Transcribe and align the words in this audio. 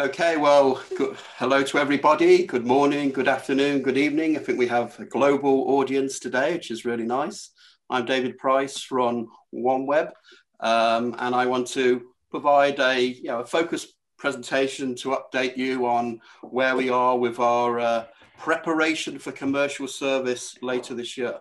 Okay, 0.00 0.38
well, 0.38 0.82
good, 0.96 1.14
hello 1.36 1.62
to 1.62 1.76
everybody. 1.76 2.46
Good 2.46 2.66
morning, 2.66 3.10
good 3.10 3.28
afternoon, 3.28 3.82
good 3.82 3.98
evening. 3.98 4.34
I 4.34 4.40
think 4.40 4.58
we 4.58 4.66
have 4.66 4.98
a 4.98 5.04
global 5.04 5.72
audience 5.72 6.18
today, 6.18 6.54
which 6.54 6.70
is 6.70 6.86
really 6.86 7.04
nice. 7.04 7.50
I'm 7.90 8.06
David 8.06 8.38
Price 8.38 8.80
from 8.80 9.28
OneWeb, 9.54 10.10
um, 10.60 11.14
and 11.18 11.34
I 11.34 11.44
want 11.44 11.66
to 11.72 12.00
provide 12.30 12.80
a, 12.80 12.98
you 12.98 13.24
know, 13.24 13.40
a 13.40 13.44
focused 13.44 13.92
presentation 14.16 14.94
to 14.94 15.18
update 15.18 15.58
you 15.58 15.86
on 15.86 16.20
where 16.40 16.74
we 16.76 16.88
are 16.88 17.18
with 17.18 17.38
our 17.38 17.78
uh, 17.78 18.06
preparation 18.38 19.18
for 19.18 19.32
commercial 19.32 19.86
service 19.86 20.56
later 20.62 20.94
this 20.94 21.18
year. 21.18 21.34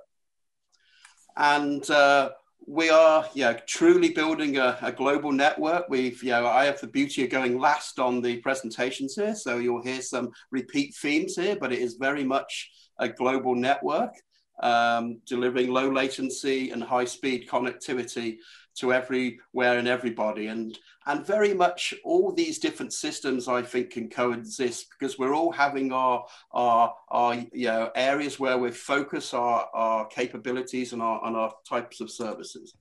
And 1.38 1.90
uh, 1.90 2.32
we 2.66 2.90
are 2.90 3.28
yeah, 3.34 3.54
truly 3.68 4.10
building 4.10 4.58
a, 4.58 4.78
a, 4.82 4.92
global 4.92 5.32
network. 5.32 5.90
We've, 5.90 6.22
you 6.22 6.32
know, 6.32 6.46
I 6.46 6.66
have 6.66 6.80
the 6.80 6.88
beauty 6.88 7.24
of 7.24 7.30
going 7.30 7.60
last 7.60 8.00
on 8.00 8.22
the 8.22 8.38
presentations 8.38 9.16
here, 9.16 9.36
so 9.36 9.58
you'll 9.58 9.82
hear 9.82 10.02
some 10.02 10.30
repeat 10.52 10.96
themes 10.96 11.36
here, 11.36 11.58
but 11.60 11.72
it 11.72 11.80
is 11.80 11.96
very 11.96 12.24
much 12.24 12.70
a 13.00 13.10
global 13.10 13.56
network, 13.56 14.14
um, 14.62 15.20
delivering 15.26 15.72
low 15.72 15.90
latency 15.90 16.72
and 16.72 16.84
high 16.84 17.06
speed 17.06 17.48
connectivity 17.50 18.38
to 18.80 18.94
everywhere 18.94 19.78
and 19.78 19.88
everybody. 19.88 20.48
And, 20.48 20.78
and 21.06 21.26
very 21.26 21.54
much 21.54 21.94
all 22.04 22.32
these 22.32 22.60
different 22.60 22.94
systems, 22.94 23.48
I 23.48 23.62
think, 23.62 23.92
can 23.92 24.10
coexist 24.10 24.88
because 24.92 25.18
we're 25.18 25.36
all 25.36 25.52
having 25.52 25.92
our, 25.92 26.26
our, 26.52 26.94
our 27.10 27.36
you 27.54 27.68
know, 27.68 27.92
areas 27.96 28.40
where 28.40 28.58
we 28.58 28.72
focus 28.72 29.34
our, 29.34 29.68
our 29.74 30.08
capabilities 30.08 30.94
and 30.94 31.02
our, 31.02 31.26
and 31.26 31.36
our 31.36 31.54
types 31.68 32.02
of 32.02 32.10
services. 32.12 32.74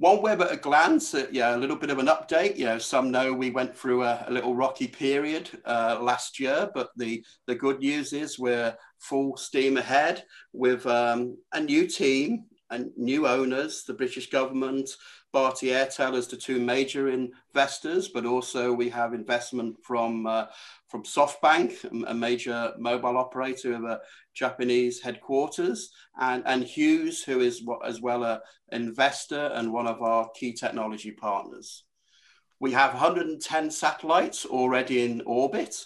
One 0.00 0.16
OneWeb 0.16 0.40
at 0.40 0.52
a 0.52 0.56
glance, 0.56 1.14
yeah, 1.30 1.54
a 1.54 1.58
little 1.58 1.76
bit 1.76 1.90
of 1.90 1.98
an 1.98 2.06
update. 2.06 2.56
You 2.56 2.64
know, 2.64 2.78
some 2.78 3.10
know 3.10 3.34
we 3.34 3.50
went 3.50 3.76
through 3.76 4.04
a, 4.04 4.24
a 4.28 4.32
little 4.32 4.54
rocky 4.54 4.88
period 4.88 5.50
uh, 5.66 5.98
last 6.00 6.40
year, 6.40 6.70
but 6.72 6.88
the, 6.96 7.22
the 7.46 7.54
good 7.54 7.80
news 7.80 8.14
is 8.14 8.38
we're 8.38 8.74
full 8.98 9.36
steam 9.36 9.76
ahead 9.76 10.24
with 10.54 10.86
um, 10.86 11.36
a 11.52 11.60
new 11.60 11.86
team, 11.86 12.46
and 12.70 12.90
new 12.96 13.26
owners, 13.26 13.84
the 13.84 13.94
British 13.94 14.30
government, 14.30 14.90
Bharti 15.34 15.68
Airtel 15.68 16.16
as 16.16 16.26
the 16.26 16.36
two 16.36 16.58
major 16.60 17.08
investors, 17.08 18.08
but 18.08 18.26
also 18.26 18.72
we 18.72 18.88
have 18.88 19.14
investment 19.14 19.76
from 19.82 20.26
uh, 20.26 20.46
from 20.88 21.04
SoftBank, 21.04 22.04
a 22.08 22.14
major 22.14 22.72
mobile 22.78 23.16
operator 23.16 23.74
of 23.74 23.84
a 23.84 24.00
Japanese 24.34 25.00
headquarters, 25.00 25.90
and, 26.18 26.42
and 26.46 26.64
Hughes, 26.64 27.22
who 27.22 27.40
is 27.40 27.62
as 27.84 28.00
well 28.00 28.24
an 28.24 28.40
investor 28.72 29.52
and 29.54 29.72
one 29.72 29.86
of 29.86 30.02
our 30.02 30.28
key 30.34 30.52
technology 30.52 31.12
partners. 31.12 31.84
We 32.58 32.72
have 32.72 32.92
110 32.92 33.70
satellites 33.70 34.44
already 34.44 35.04
in 35.04 35.22
orbit, 35.24 35.76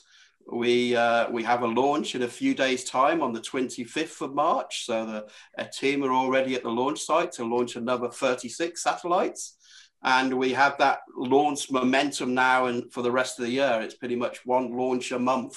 we 0.53 0.95
uh, 0.95 1.31
we 1.31 1.43
have 1.43 1.63
a 1.63 1.67
launch 1.67 2.15
in 2.15 2.23
a 2.23 2.29
few 2.29 2.55
days' 2.55 2.85
time 2.85 3.23
on 3.23 3.33
the 3.33 3.41
25th 3.41 4.21
of 4.21 4.35
March. 4.35 4.85
So 4.85 5.07
the 5.07 5.27
a 5.57 5.69
team 5.69 6.05
are 6.05 6.13
already 6.13 6.55
at 6.55 6.63
the 6.63 6.71
launch 6.71 7.01
site 7.01 7.33
to 7.33 7.45
launch 7.45 7.77
another 7.77 8.11
36 8.11 8.83
satellites, 8.83 9.57
and 10.03 10.35
we 10.35 10.53
have 10.53 10.77
that 10.79 11.01
launch 11.17 11.71
momentum 11.71 12.35
now. 12.35 12.67
And 12.67 12.93
for 12.93 13.03
the 13.03 13.13
rest 13.13 13.39
of 13.39 13.47
the 13.47 13.53
year, 13.53 13.81
it's 13.83 13.95
pretty 13.95 14.17
much 14.17 14.45
one 14.45 14.77
launch 14.77 15.13
a 15.13 15.19
month 15.19 15.57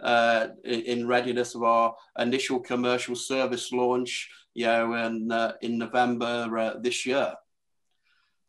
uh, 0.00 0.48
in, 0.64 0.80
in, 0.82 1.08
readiness 1.08 1.54
of 1.54 1.62
our 1.62 1.94
initial 2.18 2.60
commercial 2.60 3.16
service 3.16 3.72
launch. 3.72 4.28
You 4.54 4.66
know, 4.66 4.94
in 4.94 5.32
uh, 5.32 5.52
in 5.62 5.78
November 5.78 6.58
uh, 6.58 6.74
this 6.80 7.06
year. 7.06 7.34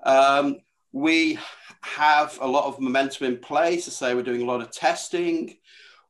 Um, 0.04 0.58
we 0.92 1.40
have 1.82 2.38
a 2.42 2.48
lot 2.48 2.66
of 2.66 2.80
momentum 2.80 3.28
in 3.28 3.38
place. 3.38 3.88
I 3.88 3.92
say 3.92 4.16
we're 4.16 4.24
doing 4.24 4.42
a 4.42 4.46
lot 4.46 4.62
of 4.62 4.72
testing. 4.72 5.58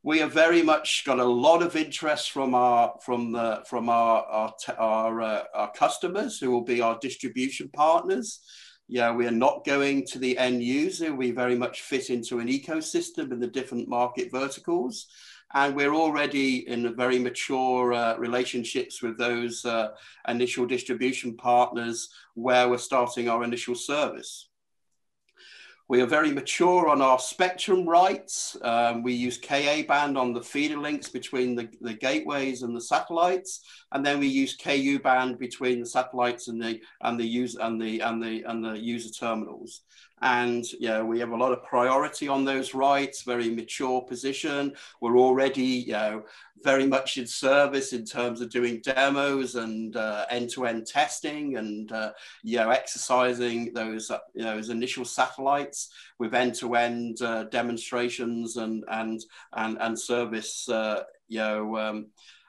We 0.03 0.19
have 0.19 0.31
very 0.31 0.61
much 0.61 1.03
got 1.05 1.19
a 1.19 1.25
lot 1.25 1.61
of 1.61 1.75
interest 1.75 2.31
from 2.31 2.55
our 2.55 2.93
from 3.03 3.31
the 3.31 3.63
from 3.67 3.89
our 3.89 4.23
our 4.23 4.53
our, 4.77 5.21
uh, 5.21 5.43
our 5.53 5.71
customers 5.71 6.39
who 6.39 6.51
will 6.51 6.63
be 6.63 6.81
our 6.81 6.97
distribution 6.99 7.69
partners. 7.69 8.39
Yeah, 8.87 9.11
we 9.11 9.27
are 9.27 9.31
not 9.31 9.65
going 9.65 10.05
to 10.07 10.19
the 10.19 10.37
end 10.37 10.63
user. 10.63 11.13
We 11.13 11.31
very 11.31 11.55
much 11.55 11.81
fit 11.81 12.09
into 12.09 12.39
an 12.39 12.47
ecosystem 12.47 13.33
in 13.33 13.39
the 13.39 13.47
different 13.47 13.89
market 13.89 14.31
verticals 14.31 15.07
and 15.53 15.75
we're 15.75 15.95
already 15.95 16.67
in 16.67 16.95
very 16.95 17.19
mature 17.19 17.93
uh, 17.93 18.17
relationships 18.17 19.01
with 19.01 19.17
those 19.17 19.63
uh, 19.63 19.89
initial 20.27 20.65
distribution 20.65 21.37
partners 21.37 22.09
where 22.33 22.67
we're 22.67 22.77
starting 22.77 23.29
our 23.29 23.43
initial 23.43 23.75
service. 23.75 24.46
We 25.89 26.01
are 26.01 26.05
very 26.05 26.31
mature 26.33 26.89
on 26.89 27.01
our 27.01 27.17
spectrum 27.17 27.87
rights. 27.87 28.57
Um, 28.61 29.03
we 29.03 29.13
use 29.13 29.37
Ka 29.37 29.83
band 29.87 30.17
on 30.17 30.33
the 30.33 30.41
feeder 30.41 30.77
links 30.77 31.07
between 31.07 31.55
the, 31.55 31.69
the 31.79 31.93
gateways 31.93 32.61
and 32.61 32.75
the 32.75 32.81
satellites, 32.81 33.61
and 33.93 34.05
then 34.05 34.19
we 34.19 34.27
use 34.27 34.53
Ku 34.57 34.99
band 34.99 35.39
between 35.39 35.79
the 35.79 35.85
satellites 35.85 36.49
and 36.49 36.61
the 36.61 36.81
and 37.01 37.17
the 37.17 37.25
user 37.25 37.59
and 37.61 37.81
the 37.81 38.01
and 38.01 38.21
the 38.21 38.43
and 38.43 38.65
the 38.65 38.77
user 38.77 39.09
terminals 39.09 39.83
and 40.21 40.65
yeah, 40.79 41.01
we 41.01 41.19
have 41.19 41.29
a 41.29 41.37
lot 41.37 41.51
of 41.51 41.63
priority 41.63 42.27
on 42.27 42.43
those 42.43 42.73
rights, 42.73 43.21
very 43.21 43.49
mature 43.49 44.01
position. 44.01 44.73
We're 44.99 45.17
already 45.17 45.61
you 45.63 45.91
know, 45.91 46.23
very 46.63 46.87
much 46.87 47.17
in 47.17 47.27
service 47.27 47.93
in 47.93 48.03
terms 48.03 48.41
of 48.41 48.49
doing 48.49 48.81
demos 48.81 49.55
and 49.55 49.95
uh, 49.95 50.25
end-to-end 50.31 50.87
testing 50.87 51.57
and 51.57 51.91
uh, 51.91 52.13
you 52.41 52.57
know, 52.57 52.71
exercising 52.71 53.73
those, 53.73 54.09
uh, 54.09 54.19
you 54.33 54.43
know, 54.43 54.55
those 54.55 54.69
initial 54.69 55.05
satellites 55.05 55.89
with 56.17 56.33
end-to-end 56.33 57.21
uh, 57.21 57.43
demonstrations 57.45 58.57
and, 58.57 58.83
and, 58.89 59.23
and, 59.53 59.77
and 59.79 59.99
service, 59.99 60.67
uh, 60.69 61.03
you 61.27 61.37
know, 61.37 61.77
um, 61.77 62.07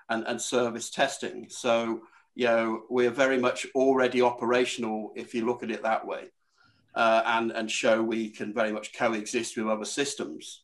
and, 0.08 0.24
and 0.26 0.40
service 0.40 0.88
testing. 0.88 1.46
So, 1.50 2.00
you 2.34 2.46
know, 2.46 2.82
we're 2.88 3.10
very 3.10 3.36
much 3.36 3.66
already 3.74 4.22
operational 4.22 5.12
if 5.16 5.34
you 5.34 5.44
look 5.44 5.62
at 5.62 5.70
it 5.70 5.82
that 5.82 6.06
way 6.06 6.30
uh, 6.94 7.22
and, 7.26 7.50
and 7.53 7.71
show 7.71 8.03
we 8.03 8.31
can 8.31 8.53
very 8.53 8.72
much 8.72 8.93
coexist 8.93 9.56
with 9.56 9.66
other 9.66 9.84
systems. 9.84 10.62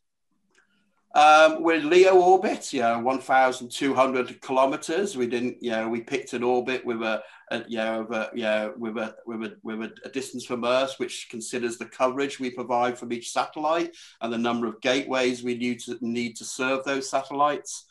Um, 1.15 1.63
we're 1.63 1.79
LEO 1.79 2.21
orbit, 2.21 2.73
you 2.73 2.81
know, 2.81 2.99
1,200 2.99 4.41
kilometers. 4.41 5.17
We 5.17 5.29
didn't, 5.29 5.59
you 5.61 5.71
know, 5.71 5.89
we 5.89 6.01
picked 6.01 6.33
an 6.33 6.43
orbit 6.43 6.85
with 6.85 7.03
a, 7.03 7.23
a 7.53 7.63
you 7.69 7.77
know, 7.77 8.05
a, 8.11 8.31
you 8.35 8.43
know, 8.43 8.75
with 8.77 8.99
a 8.99 9.15
with 9.25 9.45
a 9.45 9.57
with 9.63 9.81
a, 9.83 9.95
a, 10.05 10.09
distance 10.09 10.45
from 10.45 10.65
Earth, 10.65 10.95
which 10.97 11.29
considers 11.31 11.79
the 11.79 11.85
coverage 11.85 12.41
we 12.41 12.51
provide 12.51 12.99
from 12.99 13.13
each 13.13 13.31
satellite 13.31 13.95
and 14.23 14.33
the 14.33 14.39
number 14.39 14.67
of 14.67 14.81
gateways 14.81 15.45
we 15.45 15.55
need 15.55 15.79
to 15.81 15.97
need 16.01 16.35
to 16.35 16.45
serve 16.45 16.83
those 16.83 17.09
satellites. 17.09 17.85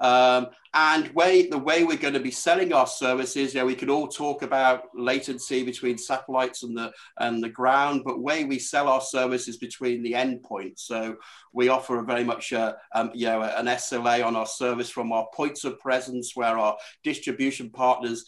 Um, 0.00 0.48
and 0.74 1.08
way, 1.14 1.48
the 1.48 1.58
way 1.58 1.84
we're 1.84 1.96
going 1.96 2.14
to 2.14 2.20
be 2.20 2.32
selling 2.32 2.72
our 2.72 2.86
services, 2.86 3.54
you 3.54 3.60
know, 3.60 3.66
we 3.66 3.76
could 3.76 3.90
all 3.90 4.08
talk 4.08 4.42
about 4.42 4.86
latency 4.92 5.62
between 5.62 5.96
satellites 5.98 6.64
and 6.64 6.76
the 6.76 6.92
and 7.20 7.42
the 7.42 7.48
ground, 7.48 8.02
but 8.04 8.20
way 8.20 8.44
we 8.44 8.58
sell 8.58 8.88
our 8.88 9.00
services 9.00 9.56
between 9.56 10.02
the 10.02 10.12
endpoints. 10.12 10.80
So 10.80 11.16
we 11.52 11.68
offer 11.68 12.00
a 12.00 12.04
very 12.04 12.24
much 12.24 12.50
a, 12.50 12.76
um, 12.94 13.12
you 13.14 13.26
know 13.26 13.42
an 13.42 13.66
SLA 13.66 14.24
on 14.26 14.34
our 14.34 14.46
service 14.46 14.90
from 14.90 15.12
our 15.12 15.28
points 15.32 15.62
of 15.64 15.78
presence, 15.78 16.32
where 16.34 16.58
our 16.58 16.76
distribution 17.04 17.70
partners 17.70 18.24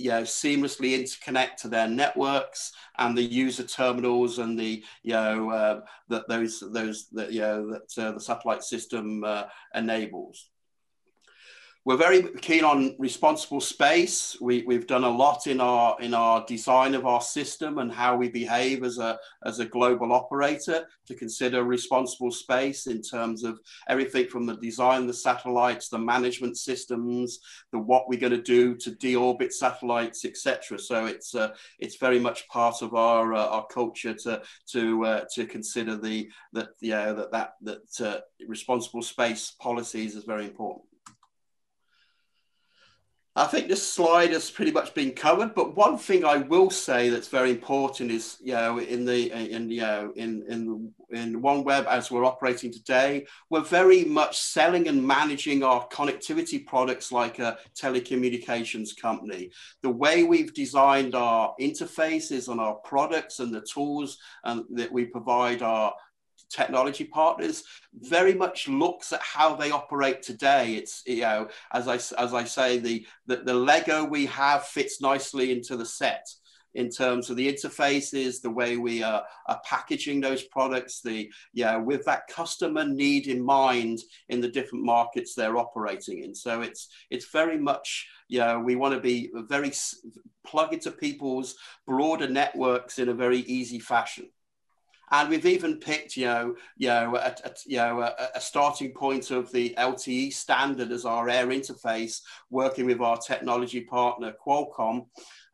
you 0.00 0.08
know, 0.08 0.22
seamlessly 0.22 0.98
interconnect 0.98 1.56
to 1.56 1.68
their 1.68 1.86
networks 1.86 2.72
and 2.96 3.16
the 3.16 3.22
user 3.22 3.64
terminals 3.64 4.38
and 4.38 4.58
the 4.58 4.82
you 5.02 5.12
know 5.12 5.50
uh, 5.50 5.80
that 6.08 6.26
those 6.28 6.64
those 6.72 7.08
you 7.12 7.40
know 7.40 7.70
that 7.72 8.02
uh, 8.02 8.12
the 8.12 8.20
satellite 8.20 8.62
system 8.62 9.22
uh, 9.24 9.44
enables. 9.74 10.48
We're 11.86 11.96
very 11.96 12.22
keen 12.42 12.62
on 12.62 12.94
responsible 12.98 13.62
space. 13.62 14.36
We, 14.38 14.62
we've 14.66 14.86
done 14.86 15.04
a 15.04 15.08
lot 15.08 15.46
in 15.46 15.62
our 15.62 15.96
in 15.98 16.12
our 16.12 16.44
design 16.44 16.94
of 16.94 17.06
our 17.06 17.22
system 17.22 17.78
and 17.78 17.90
how 17.90 18.16
we 18.16 18.28
behave 18.28 18.84
as 18.84 18.98
a 18.98 19.18
as 19.46 19.60
a 19.60 19.64
global 19.64 20.12
operator 20.12 20.86
to 21.06 21.14
consider 21.14 21.64
responsible 21.64 22.32
space 22.32 22.86
in 22.86 23.00
terms 23.00 23.44
of 23.44 23.58
everything 23.88 24.26
from 24.26 24.44
the 24.44 24.56
design 24.56 25.06
the 25.06 25.14
satellites, 25.14 25.88
the 25.88 25.98
management 25.98 26.58
systems, 26.58 27.38
the 27.72 27.78
what 27.78 28.10
we're 28.10 28.20
going 28.20 28.30
to 28.30 28.42
do 28.42 28.74
to 28.74 28.90
deorbit 28.90 29.50
satellites, 29.50 30.26
etc. 30.26 30.78
So 30.78 31.06
it's 31.06 31.34
uh, 31.34 31.54
it's 31.78 31.96
very 31.96 32.18
much 32.18 32.46
part 32.48 32.82
of 32.82 32.94
our 32.94 33.32
uh, 33.32 33.46
our 33.46 33.66
culture 33.68 34.12
to 34.12 34.42
to 34.72 35.04
uh, 35.06 35.24
to 35.34 35.46
consider 35.46 35.96
the 35.96 36.30
that 36.52 36.68
yeah 36.82 37.14
that 37.14 37.32
that 37.32 37.52
that 37.62 38.00
uh, 38.06 38.20
responsible 38.46 39.00
space 39.00 39.52
policies 39.58 40.14
is 40.14 40.24
very 40.24 40.44
important. 40.44 40.89
I 43.36 43.46
think 43.46 43.68
this 43.68 43.88
slide 43.88 44.30
has 44.32 44.50
pretty 44.50 44.72
much 44.72 44.92
been 44.92 45.12
covered, 45.12 45.54
but 45.54 45.76
one 45.76 45.96
thing 45.96 46.24
I 46.24 46.38
will 46.38 46.68
say 46.68 47.10
that's 47.10 47.28
very 47.28 47.50
important 47.50 48.10
is, 48.10 48.36
you 48.40 48.54
know, 48.54 48.78
in 48.78 49.04
the 49.04 49.30
in 49.30 49.70
you 49.70 49.82
know 49.82 50.12
in 50.16 50.42
in 50.48 50.92
in 51.10 51.40
OneWeb 51.40 51.86
as 51.86 52.10
we're 52.10 52.24
operating 52.24 52.72
today, 52.72 53.26
we're 53.48 53.60
very 53.60 54.04
much 54.04 54.40
selling 54.40 54.88
and 54.88 55.06
managing 55.06 55.62
our 55.62 55.86
connectivity 55.88 56.66
products 56.66 57.12
like 57.12 57.38
a 57.38 57.56
telecommunications 57.80 59.00
company. 59.00 59.52
The 59.82 59.90
way 59.90 60.24
we've 60.24 60.52
designed 60.52 61.14
our 61.14 61.54
interfaces 61.60 62.48
and 62.48 62.60
our 62.60 62.74
products 62.74 63.38
and 63.38 63.54
the 63.54 63.60
tools 63.60 64.18
and 64.42 64.64
that 64.70 64.90
we 64.90 65.04
provide 65.04 65.62
our 65.62 65.94
technology 66.50 67.04
partners 67.04 67.64
very 67.94 68.34
much 68.34 68.68
looks 68.68 69.12
at 69.12 69.22
how 69.22 69.54
they 69.54 69.70
operate 69.70 70.22
today. 70.22 70.74
It's 70.74 71.02
you 71.06 71.22
know 71.22 71.48
as 71.72 71.88
I 71.88 71.94
as 71.94 72.34
I 72.34 72.44
say 72.44 72.78
the 72.78 73.06
the, 73.26 73.36
the 73.36 73.54
Lego 73.54 74.04
we 74.04 74.26
have 74.26 74.64
fits 74.64 75.00
nicely 75.00 75.52
into 75.52 75.76
the 75.76 75.86
set 75.86 76.26
in 76.74 76.88
terms 76.88 77.30
of 77.30 77.36
the 77.36 77.52
interfaces, 77.52 78.40
the 78.40 78.50
way 78.50 78.76
we 78.76 79.02
are, 79.02 79.24
are, 79.48 79.60
packaging 79.64 80.20
those 80.20 80.44
products, 80.44 81.00
the 81.00 81.28
yeah, 81.52 81.76
with 81.76 82.04
that 82.04 82.28
customer 82.28 82.84
need 82.84 83.26
in 83.26 83.44
mind 83.44 83.98
in 84.28 84.40
the 84.40 84.48
different 84.48 84.84
markets 84.84 85.34
they're 85.34 85.58
operating 85.58 86.22
in. 86.22 86.34
So 86.34 86.62
it's 86.62 86.88
it's 87.10 87.30
very 87.30 87.58
much 87.58 88.06
yeah, 88.28 88.56
we 88.56 88.76
want 88.76 88.94
to 88.94 89.00
be 89.00 89.30
very 89.48 89.72
plug 90.46 90.72
into 90.72 90.90
people's 90.90 91.56
broader 91.86 92.28
networks 92.28 92.98
in 92.98 93.08
a 93.08 93.14
very 93.14 93.38
easy 93.40 93.80
fashion. 93.80 94.28
And 95.12 95.28
we've 95.28 95.46
even 95.46 95.78
picked, 95.78 96.16
you 96.16 96.26
know, 96.26 96.54
you 96.76 96.88
know, 96.88 97.16
a, 97.16 97.34
a 97.44 97.50
you 97.66 97.78
know, 97.78 98.00
a, 98.00 98.28
a, 98.36 98.40
starting 98.40 98.92
point 98.92 99.30
of 99.30 99.50
the 99.50 99.74
LTE 99.76 100.32
standard 100.32 100.92
as 100.92 101.04
our 101.04 101.28
air 101.28 101.48
interface, 101.48 102.20
working 102.48 102.86
with 102.86 103.00
our 103.00 103.16
technology 103.16 103.80
partner 103.80 104.32
Qualcomm 104.46 105.06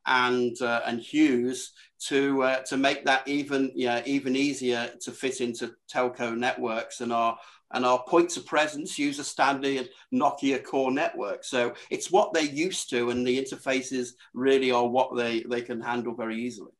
and 0.06 0.60
uh, 0.60 0.82
and 0.86 1.00
Hughes 1.00 1.72
to 2.08 2.42
uh, 2.42 2.62
to 2.64 2.76
make 2.76 3.04
that 3.06 3.26
even 3.26 3.72
yeah 3.74 4.02
even 4.04 4.36
easier 4.36 4.90
to 5.00 5.10
fit 5.10 5.40
into 5.40 5.72
telco 5.92 6.36
networks 6.36 7.00
and 7.00 7.12
our 7.12 7.38
and 7.72 7.84
our 7.84 8.02
points 8.06 8.36
of 8.36 8.46
presence 8.46 8.98
use 8.98 9.18
a 9.18 9.24
standard 9.24 9.88
Nokia 10.14 10.62
core 10.62 10.92
network. 10.92 11.44
So 11.44 11.74
it's 11.90 12.10
what 12.10 12.32
they're 12.32 12.44
used 12.44 12.90
to, 12.90 13.10
and 13.10 13.26
the 13.26 13.42
interfaces 13.42 14.10
really 14.34 14.70
are 14.70 14.86
what 14.86 15.16
they, 15.16 15.42
they 15.42 15.62
can 15.62 15.80
handle 15.80 16.14
very 16.14 16.40
easily. 16.40 16.70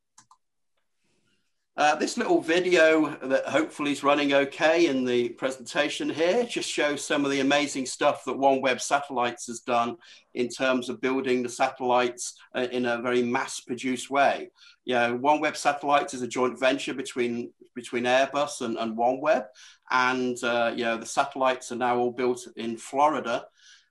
Uh, 1.79 1.95
this 1.95 2.17
little 2.17 2.41
video 2.41 3.15
that 3.17 3.45
hopefully 3.45 3.93
is 3.93 4.03
running 4.03 4.33
okay 4.33 4.87
in 4.87 5.05
the 5.05 5.29
presentation 5.31 6.09
here 6.09 6.43
just 6.43 6.71
shows 6.71 7.05
some 7.05 7.23
of 7.23 7.31
the 7.31 7.41
amazing 7.41 7.85
stuff 7.85 8.25
that 8.25 8.35
OneWeb 8.35 8.81
Satellites 8.81 9.47
has 9.47 9.61
done 9.61 9.99
in 10.33 10.49
terms 10.49 10.89
of 10.89 11.03
building 11.03 11.43
the 11.43 11.51
satellites 11.51 12.39
uh, 12.55 12.67
in 12.73 12.87
a 12.87 13.03
very 13.03 13.23
mass 13.23 13.61
produced 13.61 14.09
way. 14.09 14.49
Yeah, 14.87 15.11
OneWeb 15.11 15.55
Satellites 15.55 16.15
is 16.15 16.23
a 16.23 16.27
joint 16.27 16.59
venture 16.59 16.95
between, 16.95 17.53
between 17.75 18.05
Airbus 18.05 18.63
and, 18.63 18.79
and 18.79 18.97
OneWeb. 18.97 19.45
And 19.91 20.43
uh, 20.43 20.73
know 20.77 20.97
the 20.97 21.05
satellites 21.05 21.73
are 21.73 21.77
now 21.77 21.99
all 21.99 22.11
built 22.11 22.49
in 22.57 22.79
Florida 22.79 23.45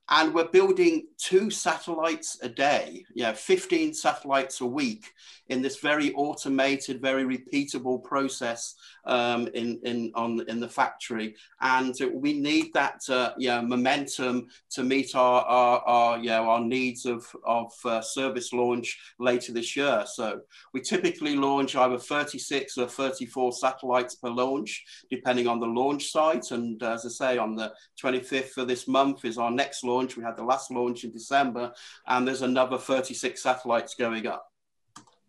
and 0.10 0.34
we're 0.34 0.50
building 0.50 1.08
two 1.18 1.50
satellites 1.50 2.38
a 2.44 2.50
day, 2.50 3.04
yeah, 3.16 3.34
15 3.34 3.94
satellites 3.94 4.62
a 4.62 4.66
week 4.66 5.12
in 5.48 5.62
this 5.62 5.78
very 5.80 6.14
automated, 6.14 7.02
very 7.02 7.24
repeatable 7.24 8.04
process 8.04 8.76
um, 9.06 9.48
in, 9.54 9.80
in, 9.84 10.12
on, 10.14 10.44
in 10.48 10.60
the 10.60 10.70
factory. 10.70 11.36
And 11.62 11.96
we 12.14 12.34
need 12.34 12.74
that 12.74 13.02
uh, 13.10 13.34
yeah, 13.38 13.62
momentum 13.62 14.48
to 14.72 14.84
meet 14.84 15.16
our, 15.16 15.42
our, 15.42 15.80
our, 15.82 16.18
yeah, 16.20 16.40
our 16.40 16.62
needs 16.62 17.06
of, 17.06 17.26
of 17.46 17.72
uh, 17.86 18.02
service 18.02 18.54
launch 18.54 19.00
later 19.20 19.54
this 19.54 19.76
year. 19.76 20.04
So 20.08 20.42
we 20.74 20.82
typically 20.82 21.36
launch 21.36 21.76
either 21.76 21.98
36 21.98 22.78
or 22.78 22.88
34 22.88 23.54
satellites 23.54 24.16
per 24.16 24.30
launch, 24.30 24.84
depending 25.10 25.48
on 25.48 25.60
the 25.60 25.68
launch 25.68 26.12
site. 26.12 26.52
And 26.52 26.82
as 26.84 27.06
I 27.06 27.10
say, 27.10 27.38
on 27.40 27.56
the 27.56 27.74
25th 28.02 28.58
of 28.58 28.68
this 28.68 28.88
month 28.88 29.26
is 29.26 29.40
our 29.40 29.52
next 29.52 29.84
launch. 29.84 29.95
We 29.96 30.24
had 30.24 30.36
the 30.36 30.44
last 30.44 30.72
launch 30.72 31.04
in 31.06 31.12
December, 31.12 31.72
and 32.06 32.28
there's 32.28 32.42
another 32.42 32.78
36 32.78 33.42
satellites 33.42 33.96
going 33.96 34.28
up. 34.28 34.52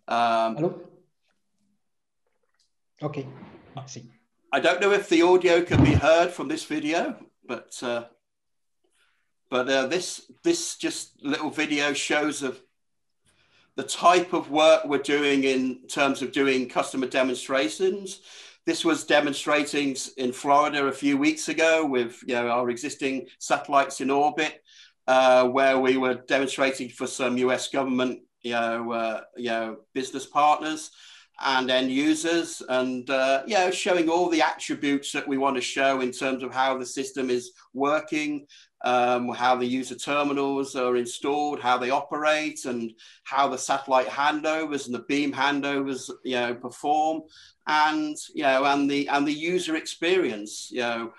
Um, 0.08 0.56
Hello? 0.56 0.80
Okay, 3.02 3.26
I 3.76 3.86
see. 3.86 4.10
I 4.52 4.60
don't 4.60 4.80
know 4.80 4.90
if 4.90 5.08
the 5.08 5.22
audio 5.22 5.62
can 5.62 5.84
be 5.84 5.92
heard 5.92 6.30
from 6.30 6.48
this 6.48 6.64
video, 6.64 7.16
but 7.46 7.78
uh, 7.82 8.04
but 9.50 9.68
uh, 9.68 9.86
this 9.86 10.30
this 10.42 10.76
just 10.76 11.22
little 11.22 11.50
video 11.50 11.92
shows 11.92 12.42
of 12.42 12.60
the 13.76 13.84
type 13.84 14.32
of 14.32 14.50
work 14.50 14.84
we're 14.86 14.98
doing 14.98 15.44
in 15.44 15.86
terms 15.86 16.22
of 16.22 16.32
doing 16.32 16.68
customer 16.68 17.06
demonstrations. 17.06 18.20
This 18.66 18.84
was 18.84 19.04
demonstrating 19.04 19.96
in 20.16 20.32
Florida 20.32 20.86
a 20.86 20.92
few 20.92 21.16
weeks 21.16 21.48
ago 21.48 21.86
with 21.86 22.20
you 22.26 22.34
know, 22.34 22.48
our 22.48 22.68
existing 22.68 23.28
satellites 23.38 24.00
in 24.00 24.10
orbit, 24.10 24.60
uh, 25.06 25.46
where 25.48 25.78
we 25.78 25.96
were 25.96 26.14
demonstrating 26.14 26.88
for 26.88 27.06
some 27.06 27.38
US 27.38 27.68
government 27.68 28.20
you 28.42 28.52
know, 28.52 28.92
uh, 28.92 29.20
you 29.36 29.50
know, 29.50 29.76
business 29.94 30.26
partners 30.26 30.90
and 31.44 31.70
end 31.70 31.90
users 31.90 32.62
and 32.68 33.10
uh, 33.10 33.42
you 33.46 33.54
know 33.54 33.70
showing 33.70 34.08
all 34.08 34.30
the 34.30 34.40
attributes 34.40 35.12
that 35.12 35.28
we 35.28 35.36
want 35.36 35.54
to 35.54 35.60
show 35.60 36.00
in 36.00 36.10
terms 36.10 36.42
of 36.42 36.54
how 36.54 36.78
the 36.78 36.86
system 36.86 37.28
is 37.28 37.52
working 37.74 38.46
um, 38.86 39.28
how 39.30 39.56
the 39.56 39.66
user 39.66 39.96
terminals 39.96 40.76
are 40.76 40.96
installed 40.96 41.58
how 41.60 41.76
they 41.76 41.90
operate 41.90 42.64
and 42.66 42.92
how 43.24 43.48
the 43.48 43.58
satellite 43.58 44.06
handovers 44.06 44.86
and 44.86 44.94
the 44.94 45.04
beam 45.08 45.32
handovers 45.32 46.08
you 46.24 46.36
know 46.36 46.54
perform 46.54 47.22
and 47.66 48.16
you 48.34 48.44
know 48.44 48.64
and 48.64 48.88
the 48.88 49.08
and 49.08 49.26
the 49.26 49.32
user 49.32 49.74
experience 49.74 50.70
you 50.70 50.80
know 50.80 51.12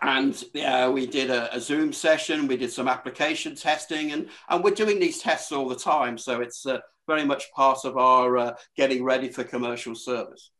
and 0.00 0.44
yeah, 0.54 0.88
we 0.88 1.06
did 1.06 1.28
a, 1.28 1.54
a, 1.54 1.60
Zoom 1.60 1.92
session. 1.92 2.46
We 2.46 2.56
did 2.56 2.72
some 2.72 2.88
application 2.88 3.54
testing, 3.54 4.12
and 4.12 4.28
and 4.48 4.64
we're 4.64 4.70
doing 4.70 4.98
these 4.98 5.18
tests 5.18 5.52
all 5.52 5.68
the 5.68 5.76
time. 5.76 6.16
So 6.16 6.40
it's 6.40 6.64
uh, 6.64 6.78
very 7.06 7.26
much 7.26 7.52
part 7.52 7.84
of 7.84 7.98
our 7.98 8.38
uh, 8.38 8.54
getting 8.74 9.04
ready 9.04 9.28
for 9.28 9.44
commercial 9.44 9.94
service. 9.94 10.50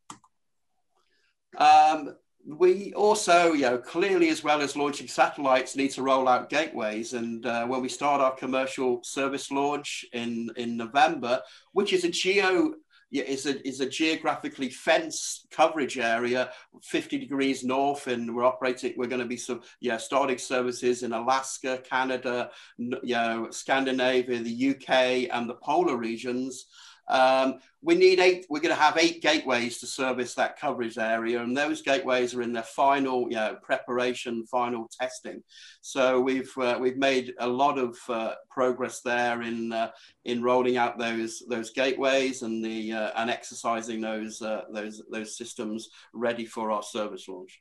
Um, 1.56 2.16
we 2.44 2.93
also, 2.94 3.53
you 3.53 3.62
know, 3.62 3.79
clearly 3.79 4.29
as 4.29 4.43
well 4.43 4.61
as 4.61 4.77
launching 4.77 5.09
satellites, 5.09 5.77
need 5.77 5.93
to 5.93 6.03
roll 6.03 6.29
out 6.29 6.50
gateways. 6.50 7.12
And 7.12 7.47
uh, 7.47 7.67
when 7.67 7.81
we 7.81 7.89
start 7.89 8.21
our 8.21 8.35
commercial 8.35 9.03
service 9.05 9.50
launch 9.50 10.05
in 10.12 10.50
in 10.56 10.77
November, 10.77 11.41
which 11.73 11.93
is 11.93 12.05
a 12.05 12.09
geo 12.09 12.75
is 13.12 13.47
a, 13.47 13.67
is 13.67 13.81
a 13.81 13.89
geographically 13.89 14.71
fenced 14.71 15.47
coverage 15.50 15.99
area, 15.99 16.50
50 16.83 17.19
degrees 17.19 17.62
north, 17.62 18.06
and 18.06 18.35
we're 18.35 18.44
operating, 18.44 18.94
we're 18.97 19.06
going 19.06 19.21
to 19.21 19.27
be 19.27 19.37
some, 19.37 19.61
yeah, 19.81 19.99
starting 19.99 20.39
services 20.39 21.03
in 21.03 21.12
Alaska, 21.12 21.83
Canada, 21.89 22.50
you 22.79 22.99
know, 23.03 23.49
Scandinavia, 23.50 24.43
the 24.43 24.71
UK, 24.71 25.29
and 25.31 25.49
the 25.49 25.59
polar 25.62 25.97
regions. 25.97 26.67
Um, 27.08 27.58
we 27.82 27.94
need 27.94 28.20
eight, 28.20 28.46
we're 28.49 28.60
going 28.60 28.75
to 28.75 28.81
have 28.81 28.96
eight 28.96 29.22
gateways 29.22 29.78
to 29.78 29.87
service 29.87 30.34
that 30.34 30.58
coverage 30.58 30.99
area. 30.99 31.43
And 31.43 31.56
those 31.56 31.82
gateways 31.82 32.34
are 32.34 32.43
in 32.43 32.52
their 32.52 32.62
final, 32.62 33.28
you 33.28 33.37
know, 33.37 33.56
preparation, 33.60 34.46
final 34.46 34.88
testing. 35.00 35.43
So 35.81 36.20
we've, 36.20 36.53
uh, 36.56 36.79
we've 36.81 36.96
made 36.96 37.34
a 37.38 37.46
lot 37.46 37.79
of 37.79 37.98
uh, 38.08 38.34
progress 38.50 39.00
there 39.00 39.43
in, 39.43 39.72
uh, 39.72 39.91
in 40.24 40.43
rolling 40.43 40.77
out 40.77 40.98
those, 40.98 41.43
those 41.48 41.70
gateways 41.70 42.43
and 42.43 42.65
the, 42.65 42.93
uh, 42.93 43.10
and 43.17 43.31
exercising 43.31 44.00
those, 44.00 44.41
uh, 44.41 44.62
those, 44.72 45.03
those 45.10 45.36
systems 45.36 45.88
ready 46.15 46.46
for 46.46 46.70
our 46.70 46.82
service 46.82 47.29
launch. 47.29 47.60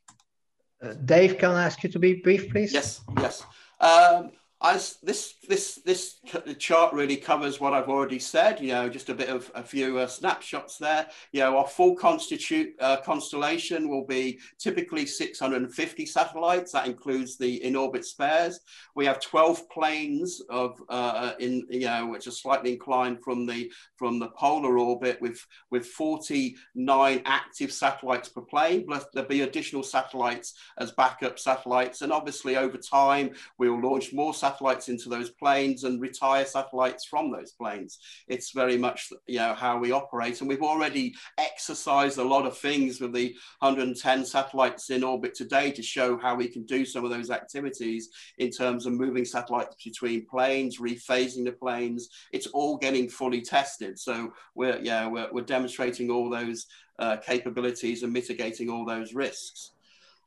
Uh, 0.83 0.93
Dave, 1.05 1.37
can 1.37 1.51
I 1.51 1.65
ask 1.65 1.83
you 1.83 1.89
to 1.89 1.99
be 1.99 2.15
brief, 2.15 2.49
please? 2.49 2.73
Yes, 2.73 3.01
yes. 3.17 3.43
Um, 3.79 4.31
as 4.63 4.97
this 5.01 5.33
this 5.51 5.81
this 5.83 6.21
chart 6.59 6.93
really 6.93 7.17
covers 7.17 7.59
what 7.59 7.73
I've 7.73 7.89
already 7.89 8.19
said. 8.19 8.61
You 8.61 8.69
know, 8.69 8.87
just 8.87 9.09
a 9.09 9.13
bit 9.13 9.27
of 9.27 9.51
a 9.53 9.61
few 9.61 9.99
uh, 9.99 10.07
snapshots 10.07 10.77
there. 10.77 11.07
You 11.33 11.41
know, 11.41 11.57
our 11.57 11.67
full 11.67 11.93
constitute 11.93 12.73
uh, 12.79 13.01
constellation 13.01 13.89
will 13.89 14.05
be 14.05 14.39
typically 14.57 15.05
650 15.05 16.05
satellites. 16.05 16.71
That 16.71 16.87
includes 16.87 17.37
the 17.37 17.61
in 17.65 17.75
orbit 17.75 18.05
spares. 18.05 18.61
We 18.95 19.05
have 19.05 19.19
12 19.19 19.69
planes 19.69 20.41
of 20.49 20.81
uh, 20.87 21.33
in 21.39 21.67
you 21.69 21.81
know 21.81 22.07
which 22.07 22.27
are 22.27 22.31
slightly 22.31 22.71
inclined 22.71 23.21
from 23.21 23.45
the 23.45 23.69
from 23.97 24.19
the 24.19 24.29
polar 24.29 24.77
orbit 24.77 25.21
with 25.21 25.45
with 25.69 25.85
49 25.85 27.21
active 27.25 27.73
satellites 27.73 28.29
per 28.29 28.41
plane. 28.41 28.85
Plus 28.85 29.05
there'll 29.13 29.27
be 29.27 29.41
additional 29.41 29.83
satellites 29.83 30.53
as 30.77 30.93
backup 30.93 31.37
satellites, 31.37 32.03
and 32.03 32.13
obviously 32.13 32.55
over 32.55 32.77
time 32.77 33.31
we 33.57 33.69
will 33.69 33.81
launch 33.81 34.13
more 34.13 34.33
satellites 34.33 34.87
into 34.87 35.09
those 35.09 35.29
planes 35.41 35.83
and 35.83 35.99
retire 35.99 36.45
satellites 36.45 37.05
from 37.05 37.31
those 37.31 37.51
planes. 37.51 37.97
It's 38.27 38.51
very 38.51 38.77
much 38.77 39.11
you 39.27 39.39
know 39.39 39.53
how 39.53 39.77
we 39.77 39.91
operate, 39.91 40.39
and 40.39 40.49
we've 40.49 40.61
already 40.61 41.15
exercised 41.37 42.17
a 42.17 42.23
lot 42.23 42.45
of 42.45 42.57
things 42.57 43.01
with 43.01 43.13
the 43.13 43.35
110 43.59 44.25
satellites 44.25 44.89
in 44.89 45.03
orbit 45.03 45.33
today 45.33 45.71
to 45.71 45.81
show 45.81 46.17
how 46.17 46.35
we 46.35 46.47
can 46.47 46.63
do 46.63 46.85
some 46.85 47.03
of 47.03 47.11
those 47.11 47.31
activities 47.31 48.09
in 48.37 48.51
terms 48.51 48.85
of 48.85 48.93
moving 48.93 49.25
satellites 49.25 49.75
between 49.83 50.25
planes, 50.25 50.79
rephasing 50.79 51.45
the 51.45 51.51
planes. 51.51 52.09
It's 52.31 52.47
all 52.47 52.77
getting 52.77 53.09
fully 53.09 53.41
tested. 53.41 53.97
So 53.99 54.33
we're 54.55 54.79
yeah 54.81 55.07
we're, 55.07 55.29
we're 55.31 55.41
demonstrating 55.41 56.11
all 56.11 56.29
those 56.29 56.67
uh, 56.99 57.17
capabilities 57.17 58.03
and 58.03 58.13
mitigating 58.13 58.69
all 58.69 58.85
those 58.85 59.13
risks. 59.13 59.71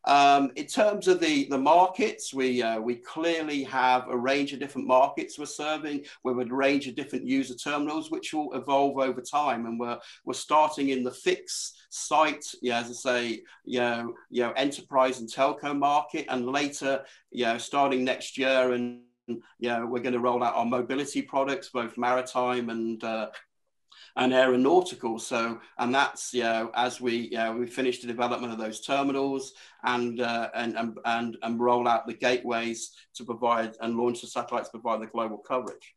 Um, 0.06 0.52
in 0.56 0.66
terms 0.66 1.08
of 1.08 1.20
the, 1.20 1.46
the 1.48 1.58
markets, 1.58 2.34
we, 2.34 2.62
uh, 2.62 2.78
we 2.78 2.96
clearly 2.96 3.62
have 3.64 4.08
a 4.08 4.16
range 4.16 4.52
of 4.52 4.58
different 4.58 4.86
markets 4.86 5.38
we're 5.38 5.46
serving 5.46 6.04
with 6.22 6.38
a 6.38 6.54
range 6.54 6.86
of 6.86 6.94
different 6.94 7.26
user 7.26 7.54
terminals, 7.54 8.10
which 8.10 8.34
will 8.34 8.52
evolve 8.52 8.98
over 8.98 9.20
time. 9.20 9.66
And 9.66 9.80
we're, 9.80 9.98
we're 10.24 10.34
starting 10.34 10.90
in 10.90 11.04
the 11.04 11.10
fix 11.10 11.72
site, 11.88 12.44
yeah, 12.60 12.80
as 12.80 12.90
I 12.90 12.92
say, 12.92 13.42
you 13.64 13.80
know, 13.80 14.14
you 14.30 14.42
know, 14.42 14.52
enterprise 14.52 15.20
and 15.20 15.28
telco 15.28 15.76
market, 15.76 16.26
and 16.28 16.46
later, 16.46 17.04
you 17.30 17.46
know, 17.46 17.58
starting 17.58 18.04
next 18.04 18.36
year 18.36 18.72
and 18.72 19.00
you 19.26 19.40
know, 19.70 19.86
we're 19.86 20.02
going 20.02 20.12
to 20.12 20.20
roll 20.20 20.44
out 20.44 20.54
our 20.54 20.66
mobility 20.66 21.22
products, 21.22 21.70
both 21.70 21.96
maritime 21.96 22.68
and 22.68 23.02
uh, 23.02 23.28
and 24.16 24.32
aeronautical. 24.32 25.18
So, 25.18 25.60
and 25.78 25.94
that's 25.94 26.32
you 26.34 26.42
know, 26.42 26.70
as 26.74 27.00
we 27.00 27.16
you 27.16 27.38
know, 27.38 27.52
we 27.52 27.66
finish 27.66 28.00
the 28.00 28.06
development 28.06 28.52
of 28.52 28.58
those 28.58 28.80
terminals 28.80 29.52
and 29.82 30.20
uh, 30.20 30.50
and, 30.54 30.76
and 30.76 30.98
and 31.04 31.36
and 31.42 31.60
roll 31.60 31.88
out 31.88 32.06
the 32.06 32.14
gateways 32.14 32.92
to 33.14 33.24
provide 33.24 33.76
and 33.80 33.96
launch 33.96 34.20
the 34.20 34.26
satellites 34.26 34.68
to 34.70 34.78
provide 34.78 35.02
the 35.02 35.10
global 35.10 35.38
coverage. 35.38 35.94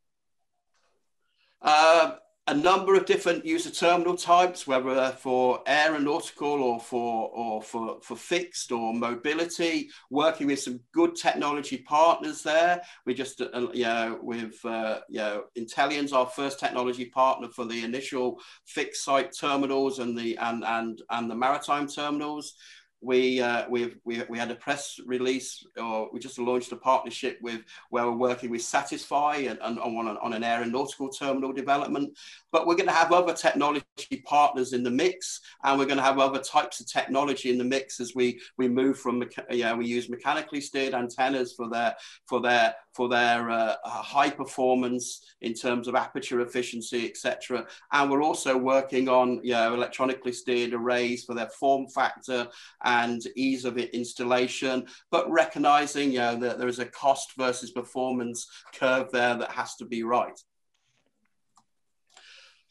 Uh, 1.62 2.16
a 2.50 2.54
number 2.54 2.96
of 2.96 3.06
different 3.06 3.46
user 3.46 3.70
terminal 3.70 4.16
types, 4.16 4.66
whether 4.66 5.12
for 5.20 5.62
aeronautical 5.68 6.64
or 6.64 6.80
for 6.80 7.30
or 7.34 7.62
for, 7.62 8.00
for 8.02 8.16
fixed 8.16 8.72
or 8.72 8.94
mobility, 8.94 9.90
working 10.10 10.48
with 10.48 10.60
some 10.60 10.80
good 10.94 11.16
technology 11.16 11.78
partners 11.78 12.42
there. 12.44 12.82
We 13.06 13.14
just, 13.14 13.42
uh, 13.42 13.68
you 13.74 13.84
know, 13.84 14.20
with, 14.22 14.64
uh, 14.64 15.00
you 15.10 15.20
know, 15.20 15.44
Intellian's 15.58 16.14
our 16.14 16.26
first 16.26 16.58
technology 16.58 17.06
partner 17.06 17.50
for 17.50 17.66
the 17.66 17.84
initial 17.84 18.40
fixed 18.66 19.04
site 19.04 19.34
terminals 19.38 20.00
and 20.00 20.18
the, 20.18 20.38
and, 20.38 20.64
and, 20.64 21.02
and 21.10 21.30
the 21.30 21.36
maritime 21.36 21.88
terminals 21.88 22.54
we, 23.02 23.42
uh, 23.42 23.70
we, 23.70 23.96
we, 24.06 24.24
we 24.28 24.40
had 24.40 24.52
a 24.52 24.56
press 24.56 25.00
release, 25.06 25.64
or 25.78 26.10
we 26.12 26.20
just 26.20 26.40
launched 26.40 26.72
a 26.72 26.76
partnership 26.76 27.38
with 27.42 27.62
where 27.90 28.06
we're 28.06 28.18
working 28.18 28.50
with 28.50 28.62
SatixFy 28.62 29.50
and, 29.50 29.60
and 29.62 29.80
on, 29.80 30.08
on 30.18 30.34
an 30.34 30.44
aeronautical 30.44 31.10
terminal 31.10 31.54
development. 31.54 32.18
But 32.52 32.66
we're 32.66 32.76
going 32.76 32.88
to 32.88 32.94
have 32.94 33.12
other 33.12 33.34
technology 33.34 33.84
partners 34.26 34.74
in 34.74 34.84
the 34.84 34.90
mix, 34.90 35.42
and 35.64 35.78
we're 35.78 35.86
going 35.86 35.98
to 35.98 36.04
have 36.04 36.20
other 36.20 36.40
types 36.40 36.80
of 36.80 36.88
technology 36.88 37.50
in 37.50 37.58
the 37.58 37.64
mix 37.64 38.00
as 38.00 38.16
we 38.16 38.40
we 38.58 38.68
move 38.68 38.98
from 38.98 39.24
yeah 39.52 39.74
we 39.74 39.86
use 39.86 40.10
mechanically 40.10 40.62
steered 40.62 40.94
antennas 40.94 41.54
for 41.54 41.70
their 41.70 41.96
for 42.26 42.42
their 42.42 42.76
for 42.98 43.08
their 43.08 43.52
uh, 43.52 43.76
high 43.86 44.32
performance 44.32 45.22
in 45.42 45.54
terms 45.54 45.88
of 45.88 45.94
aperture 45.94 46.42
efficiency, 46.42 47.06
etc. 47.08 47.68
And 47.94 48.10
we're 48.10 48.24
also 48.24 48.58
working 48.58 49.08
on 49.08 49.40
you 49.44 49.54
know, 49.54 49.76
electronically 49.76 50.34
steered 50.34 50.74
arrays 50.74 51.24
for 51.24 51.36
their 51.36 51.50
form 51.50 51.88
factor 51.88 52.48
and 52.84 53.22
ease 53.36 53.66
of 53.66 53.78
installation, 53.78 54.88
but 55.12 55.30
recognizing 55.30 56.12
you 56.12 56.18
know, 56.18 56.36
that 56.38 56.58
there 56.58 56.68
is 56.68 56.80
a 56.80 56.86
cost 56.86 57.34
versus 57.38 57.70
performance 57.70 58.48
curve 58.74 59.12
there 59.12 59.36
that 59.36 59.52
has 59.52 59.76
to 59.76 59.86
be 59.86 60.02
right. 60.02 60.42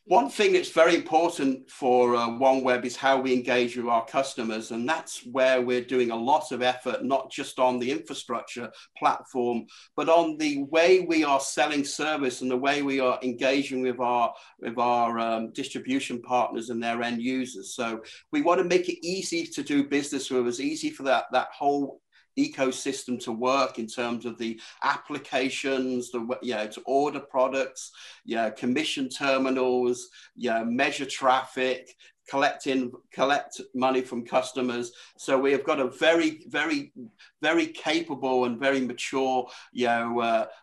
One 0.08 0.30
thing 0.30 0.52
that's 0.52 0.70
very 0.70 0.94
important 0.94 1.68
for 1.68 2.14
uh, 2.14 2.28
OneWeb 2.28 2.84
is 2.84 2.94
how 2.94 3.20
we 3.20 3.32
engage 3.32 3.76
with 3.76 3.86
our 3.86 4.06
customers. 4.06 4.70
And 4.70 4.88
that's 4.88 5.26
where 5.26 5.60
we're 5.60 5.84
doing 5.84 6.12
a 6.12 6.16
lot 6.16 6.52
of 6.52 6.62
effort, 6.62 7.04
not 7.04 7.32
just 7.32 7.58
on 7.58 7.80
the 7.80 7.90
infrastructure 7.90 8.70
platform, 8.96 9.66
but 9.96 10.08
on 10.08 10.38
the 10.38 10.62
way 10.70 11.00
we 11.00 11.24
are 11.24 11.40
selling 11.40 11.84
service 11.84 12.40
and 12.40 12.48
the 12.48 12.56
way 12.56 12.82
we 12.82 13.00
are 13.00 13.18
engaging 13.24 13.82
with 13.82 13.98
our, 13.98 14.32
with 14.60 14.78
our 14.78 15.18
um, 15.18 15.50
distribution 15.52 16.22
partners 16.22 16.70
and 16.70 16.80
their 16.80 17.02
end 17.02 17.20
users. 17.20 17.74
So 17.74 18.00
we 18.30 18.42
want 18.42 18.60
to 18.60 18.64
make 18.64 18.88
it 18.88 19.04
easy 19.04 19.44
to 19.44 19.62
do 19.64 19.88
business 19.88 20.30
with 20.30 20.46
us, 20.46 20.60
easy 20.60 20.90
for 20.90 21.02
that, 21.02 21.24
that 21.32 21.48
whole 21.52 22.00
ecosystem 22.38 23.18
to 23.20 23.32
work 23.32 23.78
in 23.78 23.86
terms 23.86 24.24
of 24.26 24.38
the 24.38 24.60
applications, 24.82 26.10
the 26.10 26.26
you 26.42 26.54
know, 26.54 26.66
to 26.66 26.82
order 26.86 27.20
products, 27.20 27.92
you 28.24 28.36
know, 28.36 28.50
commission 28.50 29.08
terminals, 29.08 30.08
you 30.34 30.50
know, 30.50 30.64
measure 30.64 31.06
traffic, 31.06 31.94
collecting 32.28 32.92
collect 33.12 33.60
money 33.74 34.02
from 34.02 34.24
customers. 34.24 34.92
So 35.16 35.38
we 35.38 35.52
have 35.52 35.64
got 35.64 35.80
a 35.80 35.88
very 35.88 36.44
very 36.48 36.92
very 37.40 37.68
capable 37.68 38.44
and 38.44 38.58
very 38.58 38.80
mature 38.80 39.48
you 39.72 39.86
know 39.86 40.20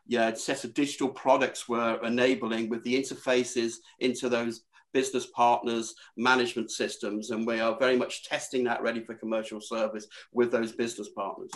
uh, 0.10 0.36
set 0.36 0.64
of 0.64 0.74
digital 0.74 1.10
products 1.10 1.70
we're 1.70 2.00
enabling 2.04 2.70
with 2.70 2.84
the 2.84 2.96
interfaces 2.96 3.76
into 4.00 4.30
those 4.30 4.62
business 4.94 5.26
partners, 5.26 5.96
management 6.16 6.72
systems, 6.72 7.32
and 7.32 7.46
we 7.46 7.60
are 7.60 7.78
very 7.78 7.98
much 7.98 8.24
testing 8.24 8.64
that 8.66 8.82
ready 8.82 9.04
for 9.04 9.16
commercial 9.16 9.60
service 9.60 10.08
with 10.32 10.52
those 10.52 10.72
business 10.72 11.10
partners. 11.10 11.52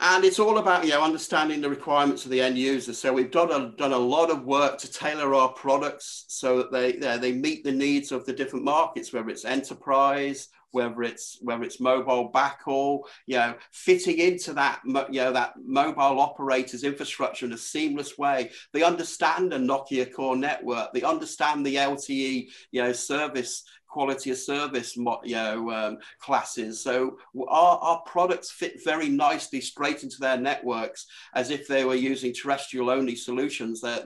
And 0.00 0.24
it's 0.24 0.40
all 0.40 0.58
about 0.58 0.84
you 0.84 0.90
know 0.90 1.02
understanding 1.02 1.60
the 1.60 1.70
requirements 1.70 2.24
of 2.24 2.30
the 2.30 2.40
end 2.40 2.58
user. 2.58 2.92
So 2.92 3.12
we've 3.12 3.30
done 3.30 3.52
a, 3.52 3.74
done 3.76 3.92
a 3.92 3.98
lot 3.98 4.30
of 4.30 4.44
work 4.44 4.76
to 4.78 4.92
tailor 4.92 5.34
our 5.34 5.50
products 5.52 6.24
so 6.28 6.58
that 6.58 6.72
they 6.72 6.92
they 6.92 7.32
meet 7.32 7.64
the 7.64 7.72
needs 7.72 8.10
of 8.10 8.26
the 8.26 8.32
different 8.32 8.64
markets, 8.64 9.12
whether 9.12 9.30
it's 9.30 9.44
enterprise, 9.44 10.48
whether 10.74 11.02
it's 11.02 11.38
whether 11.40 11.62
it's 11.62 11.80
mobile 11.80 12.30
backhaul, 12.32 13.02
you 13.26 13.36
know, 13.36 13.54
fitting 13.70 14.18
into 14.18 14.52
that 14.52 14.80
you 14.84 15.20
know 15.20 15.32
that 15.32 15.54
mobile 15.64 16.20
operators 16.20 16.84
infrastructure 16.84 17.46
in 17.46 17.52
a 17.52 17.58
seamless 17.58 18.18
way. 18.18 18.50
They 18.72 18.82
understand 18.82 19.52
a 19.52 19.58
Nokia 19.58 20.12
core 20.12 20.36
network. 20.36 20.92
They 20.92 21.02
understand 21.02 21.64
the 21.64 21.76
LTE 21.76 22.48
you 22.72 22.82
know 22.82 22.92
service 22.92 23.62
quality 23.94 24.32
of 24.32 24.36
service 24.36 24.96
you 24.96 25.36
know 25.36 25.70
um, 25.70 25.98
classes 26.18 26.82
so 26.82 27.16
our, 27.48 27.78
our 27.78 28.00
products 28.00 28.50
fit 28.50 28.82
very 28.82 29.08
nicely 29.08 29.60
straight 29.60 30.02
into 30.02 30.18
their 30.18 30.36
networks 30.36 31.06
as 31.34 31.50
if 31.50 31.68
they 31.68 31.84
were 31.84 31.94
using 31.94 32.32
terrestrial 32.34 32.90
only 32.90 33.14
solutions 33.14 33.80
they 33.80 34.00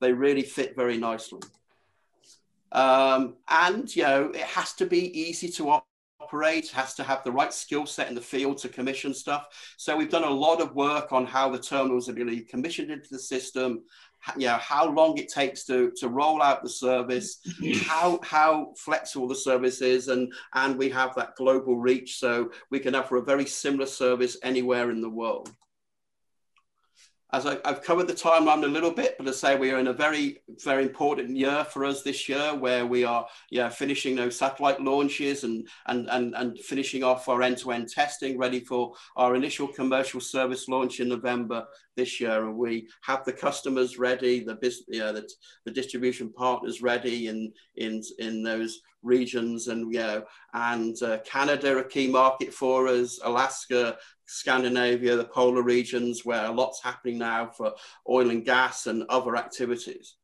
they 0.00 0.12
really 0.14 0.42
fit 0.42 0.74
very 0.74 0.96
nicely 0.96 1.40
um, 2.72 3.36
and 3.48 3.94
you 3.94 4.02
know 4.02 4.30
it 4.30 4.40
has 4.40 4.72
to 4.72 4.86
be 4.86 5.20
easy 5.20 5.48
to 5.48 5.78
operate, 6.24 6.68
has 6.70 6.94
to 6.94 7.02
have 7.02 7.22
the 7.22 7.32
right 7.32 7.52
skill 7.52 7.86
set 7.86 8.08
in 8.08 8.14
the 8.14 8.20
field 8.20 8.58
to 8.58 8.68
commission 8.68 9.12
stuff. 9.12 9.74
So 9.76 9.96
we've 9.96 10.10
done 10.10 10.24
a 10.24 10.30
lot 10.30 10.60
of 10.60 10.74
work 10.74 11.12
on 11.12 11.26
how 11.26 11.50
the 11.50 11.58
terminals 11.58 12.08
are 12.08 12.14
going 12.14 12.28
to 12.28 12.36
be 12.36 12.42
commissioned 12.42 12.90
into 12.90 13.08
the 13.10 13.18
system, 13.18 13.82
you 14.36 14.46
know, 14.46 14.56
how 14.56 14.90
long 14.90 15.18
it 15.18 15.28
takes 15.28 15.64
to, 15.64 15.92
to 15.98 16.08
roll 16.08 16.42
out 16.42 16.62
the 16.62 16.68
service, 16.68 17.40
how, 17.86 18.18
how 18.22 18.72
flexible 18.76 19.28
the 19.28 19.34
service 19.34 19.82
is, 19.82 20.08
and, 20.08 20.32
and 20.54 20.78
we 20.78 20.88
have 20.88 21.14
that 21.14 21.36
global 21.36 21.76
reach 21.76 22.18
so 22.18 22.50
we 22.70 22.80
can 22.80 22.94
offer 22.94 23.16
a 23.16 23.22
very 23.22 23.46
similar 23.46 23.86
service 23.86 24.38
anywhere 24.42 24.90
in 24.90 25.00
the 25.00 25.10
world 25.10 25.54
as 27.34 27.46
I, 27.46 27.58
have 27.64 27.82
covered 27.82 28.06
the 28.06 28.14
timeline 28.14 28.62
a 28.62 28.68
little 28.68 28.92
bit, 28.92 29.16
but 29.18 29.26
I 29.26 29.32
say 29.32 29.56
we 29.56 29.72
are 29.72 29.78
in 29.80 29.88
a 29.88 29.92
very, 29.92 30.38
very 30.62 30.84
important 30.84 31.36
year 31.36 31.64
for 31.64 31.84
us 31.84 32.02
this 32.02 32.28
year, 32.28 32.54
where 32.54 32.86
we 32.86 33.02
are, 33.02 33.26
yeah, 33.50 33.68
finishing 33.68 34.14
those 34.14 34.38
satellite 34.38 34.80
launches 34.80 35.42
and 35.42 35.66
and 35.86 36.08
and, 36.10 36.34
and 36.36 36.58
finishing 36.60 37.02
off 37.02 37.28
our 37.28 37.42
end-to-end 37.42 37.88
testing, 37.88 38.38
ready 38.38 38.60
for 38.60 38.92
our 39.16 39.34
initial 39.34 39.66
commercial 39.66 40.20
service 40.20 40.68
launch 40.68 41.00
in 41.00 41.08
November 41.08 41.66
this 41.96 42.20
year. 42.20 42.44
And 42.46 42.56
we 42.56 42.88
have 43.02 43.24
the 43.24 43.32
customers 43.32 43.98
ready, 43.98 44.44
the 44.44 44.54
business, 44.54 44.86
yeah, 44.88 45.10
the, 45.10 45.28
the 45.64 45.72
distribution 45.72 46.32
partners 46.32 46.82
ready 46.82 47.26
in 47.26 47.52
in 47.76 48.00
in 48.20 48.44
those 48.44 48.80
regions, 49.02 49.68
and 49.68 49.92
yeah, 49.92 50.20
and 50.52 51.00
uh, 51.02 51.18
Canada 51.26 51.78
a 51.78 51.84
key 51.84 52.08
market 52.08 52.54
for 52.54 52.88
us, 52.88 53.18
Alaska 53.24 53.96
Scandinavia, 54.26 55.16
the 55.16 55.24
polar 55.24 55.62
regions, 55.62 56.24
where 56.24 56.46
a 56.46 56.52
lot's 56.52 56.82
happening 56.82 57.18
now 57.18 57.48
for 57.48 57.72
oil 58.08 58.30
and 58.30 58.44
gas 58.44 58.86
and 58.86 59.04
other 59.08 59.36
activities. 59.36 60.16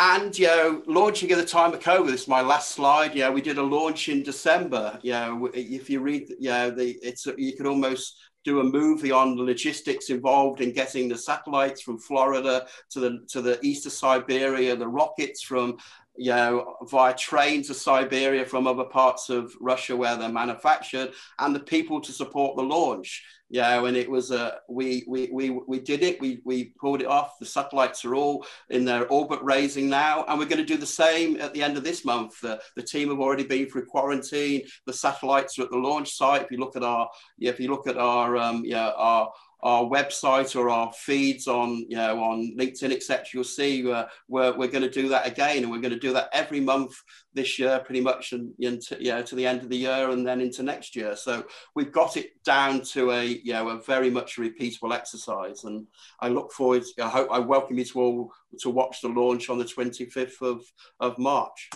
And 0.00 0.38
you 0.38 0.46
know, 0.46 0.82
launching 0.86 1.32
at 1.32 1.38
the 1.38 1.44
time 1.44 1.74
of 1.74 1.80
COVID, 1.80 2.06
this 2.06 2.22
is 2.22 2.28
my 2.28 2.40
last 2.40 2.70
slide. 2.70 3.16
Yeah, 3.16 3.30
we 3.30 3.40
did 3.40 3.58
a 3.58 3.62
launch 3.62 4.08
in 4.08 4.22
December. 4.22 4.96
Yeah, 5.02 5.36
if 5.52 5.90
you 5.90 6.00
read, 6.00 6.32
yeah, 6.38 6.70
the 6.70 6.96
it's 7.02 7.26
you 7.36 7.56
could 7.56 7.66
almost 7.66 8.16
do 8.44 8.60
a 8.60 8.64
movie 8.64 9.10
on 9.10 9.36
the 9.36 9.42
logistics 9.42 10.08
involved 10.08 10.60
in 10.60 10.72
getting 10.72 11.08
the 11.08 11.18
satellites 11.18 11.82
from 11.82 11.98
Florida 11.98 12.66
to 12.90 13.00
the 13.00 13.18
to 13.28 13.42
the 13.42 13.58
east 13.62 13.86
of 13.86 13.92
Siberia, 13.92 14.76
the 14.76 14.86
rockets 14.86 15.42
from 15.42 15.76
you 16.18 16.32
know, 16.32 16.76
via 16.90 17.14
train 17.14 17.62
to 17.62 17.74
Siberia 17.74 18.44
from 18.44 18.66
other 18.66 18.84
parts 18.84 19.30
of 19.30 19.54
Russia 19.60 19.96
where 19.96 20.16
they're 20.16 20.28
manufactured, 20.28 21.12
and 21.38 21.54
the 21.54 21.60
people 21.60 22.00
to 22.00 22.12
support 22.12 22.56
the 22.56 22.62
launch. 22.62 23.24
You 23.50 23.62
know, 23.62 23.86
and 23.86 23.96
it 23.96 24.10
was 24.10 24.30
a 24.30 24.58
we 24.68 25.04
we 25.08 25.30
we 25.32 25.48
we 25.50 25.80
did 25.80 26.02
it. 26.02 26.20
We 26.20 26.40
we 26.44 26.74
pulled 26.78 27.00
it 27.00 27.06
off. 27.06 27.38
The 27.38 27.46
satellites 27.46 28.04
are 28.04 28.14
all 28.14 28.44
in 28.68 28.84
their 28.84 29.06
orbit 29.06 29.38
raising 29.42 29.88
now, 29.88 30.24
and 30.28 30.38
we're 30.38 30.44
going 30.44 30.58
to 30.58 30.64
do 30.64 30.76
the 30.76 30.84
same 30.84 31.40
at 31.40 31.54
the 31.54 31.62
end 31.62 31.78
of 31.78 31.84
this 31.84 32.04
month. 32.04 32.40
The, 32.42 32.60
the 32.76 32.82
team 32.82 33.08
have 33.08 33.20
already 33.20 33.44
been 33.44 33.70
through 33.70 33.86
quarantine. 33.86 34.62
The 34.84 34.92
satellites 34.92 35.58
are 35.58 35.62
at 35.62 35.70
the 35.70 35.78
launch 35.78 36.14
site. 36.14 36.42
If 36.42 36.50
you 36.50 36.58
look 36.58 36.76
at 36.76 36.82
our 36.82 37.08
yeah, 37.38 37.50
if 37.50 37.58
you 37.58 37.70
look 37.70 37.86
at 37.86 37.96
our 37.96 38.36
um, 38.36 38.64
yeah 38.66 38.90
our 38.96 39.32
our 39.60 39.84
website 39.84 40.54
or 40.54 40.70
our 40.70 40.92
feeds 40.92 41.48
on 41.48 41.84
you 41.88 41.96
know 41.96 42.22
on 42.22 42.54
LinkedIn 42.56 42.92
etc. 42.92 43.24
You'll 43.32 43.44
see 43.44 43.90
uh, 43.90 44.06
we're 44.28 44.56
we're 44.56 44.68
going 44.68 44.82
to 44.82 44.90
do 44.90 45.08
that 45.08 45.26
again, 45.26 45.62
and 45.62 45.70
we're 45.70 45.80
going 45.80 45.92
to 45.92 45.98
do 45.98 46.12
that 46.12 46.28
every 46.32 46.60
month 46.60 46.94
this 47.34 47.58
year, 47.58 47.80
pretty 47.80 48.00
much, 48.00 48.32
and 48.32 48.52
yeah 48.58 49.22
to 49.22 49.34
the 49.34 49.46
end 49.46 49.62
of 49.62 49.68
the 49.68 49.76
year, 49.76 50.10
and 50.10 50.26
then 50.26 50.40
into 50.40 50.62
next 50.62 50.94
year. 50.94 51.16
So 51.16 51.44
we've 51.74 51.92
got 51.92 52.16
it 52.16 52.42
down 52.44 52.82
to 52.92 53.10
a 53.12 53.24
you 53.24 53.52
know 53.52 53.70
a 53.70 53.82
very 53.82 54.10
much 54.10 54.36
repeatable 54.36 54.94
exercise, 54.94 55.64
and 55.64 55.86
I 56.20 56.28
look 56.28 56.52
forward. 56.52 56.84
I 57.02 57.08
hope 57.08 57.28
I 57.30 57.40
welcome 57.40 57.78
you 57.78 57.84
to 57.86 58.00
all 58.00 58.32
to 58.60 58.70
watch 58.70 59.00
the 59.00 59.08
launch 59.08 59.50
on 59.50 59.58
the 59.58 59.64
25th 59.64 60.40
of 60.40 60.62
of 61.00 61.18
March, 61.18 61.70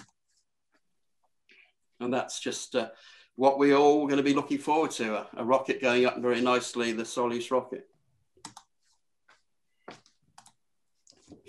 and 2.01 2.15
that's 2.15 2.41
just. 2.41 2.77
Uh, 2.77 2.89
what 3.37 3.59
we're 3.59 3.77
all 3.77 4.07
going 4.07 4.19
to 4.19 4.23
be 4.23 4.35
looking 4.35 4.59
forward 4.59 4.91
to 4.93 5.17
a, 5.17 5.27
a 5.37 5.45
rocket 5.45 5.81
going 5.81 6.07
up 6.07 6.19
very 6.19 6.41
nicely, 6.41 6.93
the 6.93 7.03
Soyuz 7.03 7.51
rocket. 7.51 7.89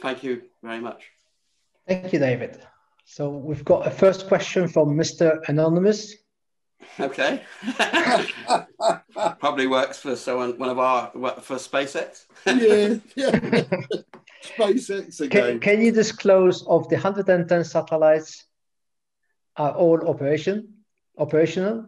Thank 0.01 0.23
you 0.23 0.43
very 0.61 0.79
much. 0.79 1.11
Thank 1.87 2.13
you, 2.13 2.19
David. 2.19 2.61
So 3.05 3.29
we've 3.29 3.65
got 3.65 3.87
a 3.87 3.91
first 3.91 4.27
question 4.27 4.67
from 4.67 4.97
Mr. 4.97 5.47
Anonymous. 5.47 6.15
Okay. 6.99 7.41
Probably 9.39 9.67
works 9.67 9.99
for 9.99 10.15
someone, 10.15 10.57
one 10.57 10.69
of 10.69 10.79
our, 10.79 11.11
for 11.41 11.55
SpaceX. 11.55 12.25
yeah, 12.45 12.97
yeah. 13.15 13.63
SpaceX 14.43 15.21
again. 15.21 15.59
Can, 15.59 15.59
can 15.59 15.81
you 15.81 15.91
disclose 15.91 16.65
of 16.67 16.89
the 16.89 16.95
110 16.95 17.63
satellites 17.63 18.45
are 19.55 19.71
all 19.71 20.07
operation? 20.07 20.72
Operational? 21.17 21.87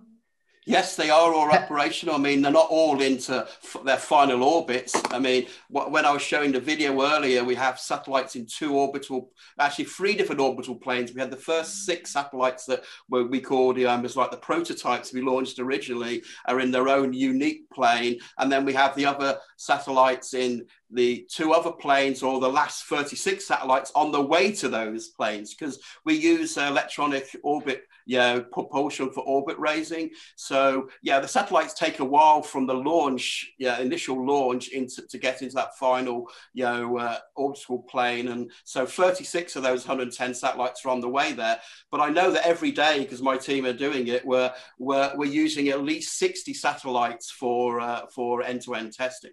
Yes, 0.68 0.96
they 0.96 1.12
are 1.12 1.32
all 1.32 1.52
operational. 1.52 2.16
I 2.16 2.18
mean, 2.18 2.42
they're 2.42 2.52
not 2.52 2.72
all 2.72 3.00
into 3.00 3.48
their 3.84 3.98
final 3.98 4.44
orbits. 4.44 5.00
I 5.12 5.20
mean, 5.20 5.46
when 5.70 6.06
I 6.06 6.12
was 6.12 6.24
showing 6.24 6.52
the 6.52 6.60
video 6.60 7.00
earlier, 7.04 7.44
we 7.44 7.54
have 7.54 7.80
satellites 7.80 8.36
in 8.36 8.48
two 8.48 8.76
orbital, 8.76 9.30
actually 9.60 9.86
three 9.86 10.16
different 10.16 10.42
orbital 10.42 10.74
planes. 10.74 11.14
We 11.14 11.22
had 11.22 11.30
the 11.30 11.38
first 11.38 11.86
six 11.86 12.14
satellites 12.14 12.66
that 12.66 12.84
were, 13.10 13.28
we 13.28 13.42
called 13.42 13.80
um, 13.82 14.06
as 14.06 14.18
like 14.18 14.32
the 14.32 14.38
prototypes 14.38 15.14
we 15.14 15.22
launched 15.22 15.60
originally 15.60 16.24
are 16.48 16.60
in 16.60 16.72
their 16.72 16.88
own 16.88 17.14
unique 17.14 17.70
plane. 17.70 18.18
And 18.40 18.52
then 18.52 18.66
we 18.66 18.74
have 18.74 18.96
the 18.96 19.06
other 19.06 19.38
satellites 19.58 20.34
in 20.34 20.66
the 20.92 21.28
two 21.32 21.54
other 21.54 21.72
planes 21.72 22.24
or 22.24 22.40
the 22.40 22.48
last 22.48 22.86
36 22.86 23.46
satellites 23.46 23.92
on 23.96 24.12
the 24.12 24.22
way 24.22 24.52
to 24.52 24.70
those 24.70 25.10
planes 25.10 25.54
because 25.54 25.80
we 26.06 26.16
use 26.16 26.58
electronic 26.58 27.36
orbit 27.44 27.84
you 28.06 28.18
know, 28.18 28.42
propulsion 28.42 29.12
for 29.12 29.22
orbit 29.22 29.58
raising. 29.58 30.12
So 30.36 30.90
yeah, 31.02 31.20
the 31.20 31.28
satellites 31.28 31.74
take 31.74 32.00
a 32.00 32.06
while 32.06 32.42
from 32.42 32.68
the 32.68 32.74
launch, 32.74 33.52
yeah, 33.58 33.80
initial 33.80 34.26
launch 34.26 34.70
into 34.70 35.06
to 35.08 35.18
get 35.18 35.42
into 35.42 35.56
that 35.56 35.76
final, 35.78 36.30
you 36.54 36.66
know, 36.66 36.98
uh, 36.98 37.18
orbital 37.36 37.80
plane. 37.80 38.28
And 38.28 38.52
so 38.64 38.86
36 38.86 39.56
of 39.56 39.64
those 39.64 39.88
110 39.88 40.34
satellites 40.34 40.86
are 40.86 40.90
on 40.90 41.02
the 41.02 41.10
way 41.10 41.34
there. 41.34 41.60
But 41.92 42.02
I 42.02 42.10
know 42.10 42.32
that 42.32 42.46
every 42.46 42.72
day, 42.72 43.00
because 43.00 43.22
my 43.22 43.38
team 43.38 43.66
are 43.66 43.74
doing 43.74 44.08
it, 44.08 44.26
we're, 44.26 44.54
we're, 44.78 45.12
we're 45.16 45.26
using 45.26 45.70
at 45.70 45.84
least 45.84 46.18
60 46.20 46.54
satellites 46.54 47.32
for, 47.32 47.80
uh, 47.80 48.06
for 48.14 48.44
end-to-end 48.44 48.94
testing. 48.94 49.32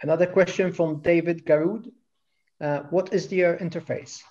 Another 0.00 0.26
question 0.26 0.72
from 0.72 1.00
David 1.00 1.44
Garud. 1.44 1.90
Uh, 2.60 2.80
what 2.90 3.12
is 3.12 3.28
the 3.28 3.40
interface? 3.40 4.22